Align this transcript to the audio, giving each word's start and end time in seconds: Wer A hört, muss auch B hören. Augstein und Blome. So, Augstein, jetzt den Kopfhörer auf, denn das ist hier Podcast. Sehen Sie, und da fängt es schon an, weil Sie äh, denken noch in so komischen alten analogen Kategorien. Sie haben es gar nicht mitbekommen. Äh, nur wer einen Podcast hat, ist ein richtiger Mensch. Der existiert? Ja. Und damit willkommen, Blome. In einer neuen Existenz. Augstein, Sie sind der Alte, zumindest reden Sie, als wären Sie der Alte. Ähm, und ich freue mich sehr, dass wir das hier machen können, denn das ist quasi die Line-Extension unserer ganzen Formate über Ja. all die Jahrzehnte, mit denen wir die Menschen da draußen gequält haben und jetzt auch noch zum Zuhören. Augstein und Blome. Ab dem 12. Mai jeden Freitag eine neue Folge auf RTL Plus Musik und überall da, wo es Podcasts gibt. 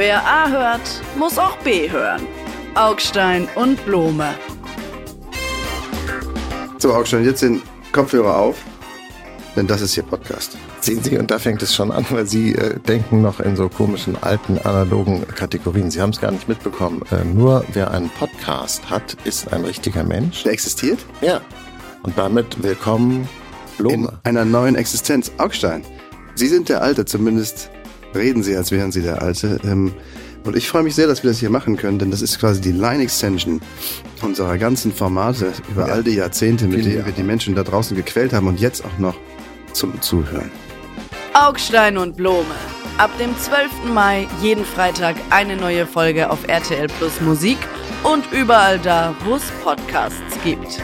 Wer 0.00 0.26
A 0.26 0.48
hört, 0.48 1.02
muss 1.18 1.36
auch 1.36 1.58
B 1.58 1.90
hören. 1.90 2.26
Augstein 2.74 3.46
und 3.54 3.84
Blome. 3.84 4.34
So, 6.78 6.94
Augstein, 6.94 7.22
jetzt 7.22 7.42
den 7.42 7.60
Kopfhörer 7.92 8.34
auf, 8.34 8.56
denn 9.56 9.66
das 9.66 9.82
ist 9.82 9.92
hier 9.92 10.02
Podcast. 10.02 10.56
Sehen 10.80 11.02
Sie, 11.02 11.18
und 11.18 11.30
da 11.30 11.38
fängt 11.38 11.60
es 11.60 11.74
schon 11.74 11.92
an, 11.92 12.06
weil 12.08 12.26
Sie 12.26 12.54
äh, 12.54 12.78
denken 12.78 13.20
noch 13.20 13.40
in 13.40 13.56
so 13.56 13.68
komischen 13.68 14.16
alten 14.22 14.56
analogen 14.60 15.26
Kategorien. 15.34 15.90
Sie 15.90 16.00
haben 16.00 16.14
es 16.14 16.20
gar 16.22 16.30
nicht 16.30 16.48
mitbekommen. 16.48 17.02
Äh, 17.10 17.22
nur 17.22 17.62
wer 17.74 17.90
einen 17.90 18.08
Podcast 18.08 18.88
hat, 18.88 19.18
ist 19.24 19.52
ein 19.52 19.66
richtiger 19.66 20.02
Mensch. 20.02 20.44
Der 20.44 20.52
existiert? 20.52 21.00
Ja. 21.20 21.42
Und 22.04 22.16
damit 22.16 22.62
willkommen, 22.62 23.28
Blome. 23.76 24.18
In 24.24 24.30
einer 24.30 24.46
neuen 24.46 24.76
Existenz. 24.76 25.30
Augstein, 25.36 25.84
Sie 26.36 26.48
sind 26.48 26.70
der 26.70 26.80
Alte, 26.80 27.04
zumindest 27.04 27.68
reden 28.14 28.42
Sie, 28.42 28.56
als 28.56 28.70
wären 28.70 28.92
Sie 28.92 29.02
der 29.02 29.22
Alte. 29.22 29.58
Ähm, 29.64 29.92
und 30.44 30.56
ich 30.56 30.68
freue 30.68 30.82
mich 30.82 30.94
sehr, 30.94 31.06
dass 31.06 31.22
wir 31.22 31.30
das 31.30 31.38
hier 31.38 31.50
machen 31.50 31.76
können, 31.76 31.98
denn 31.98 32.10
das 32.10 32.22
ist 32.22 32.38
quasi 32.40 32.60
die 32.62 32.72
Line-Extension 32.72 33.60
unserer 34.22 34.56
ganzen 34.58 34.92
Formate 34.92 35.52
über 35.70 35.86
Ja. 35.88 35.92
all 35.94 36.02
die 36.02 36.14
Jahrzehnte, 36.14 36.66
mit 36.66 36.84
denen 36.84 37.04
wir 37.04 37.12
die 37.12 37.22
Menschen 37.22 37.54
da 37.54 37.62
draußen 37.62 37.94
gequält 37.96 38.32
haben 38.32 38.46
und 38.48 38.58
jetzt 38.58 38.84
auch 38.84 38.98
noch 38.98 39.16
zum 39.74 40.00
Zuhören. 40.00 40.50
Augstein 41.34 41.96
und 41.98 42.16
Blome. 42.16 42.46
Ab 42.98 43.10
dem 43.18 43.36
12. 43.38 43.92
Mai 43.94 44.26
jeden 44.42 44.64
Freitag 44.64 45.16
eine 45.30 45.56
neue 45.56 45.86
Folge 45.86 46.28
auf 46.30 46.46
RTL 46.48 46.86
Plus 46.98 47.20
Musik 47.20 47.58
und 48.02 48.24
überall 48.32 48.78
da, 48.78 49.14
wo 49.24 49.36
es 49.36 49.42
Podcasts 49.62 50.18
gibt. 50.44 50.82